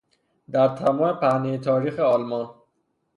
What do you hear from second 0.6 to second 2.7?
تمام پهنهی تاریخ آلمان